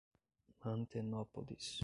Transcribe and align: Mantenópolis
Mantenópolis 0.63 1.77